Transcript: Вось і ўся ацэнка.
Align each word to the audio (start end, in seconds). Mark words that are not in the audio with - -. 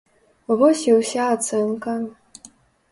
Вось 0.61 0.81
і 0.89 0.95
ўся 1.01 1.29
ацэнка. 1.37 1.93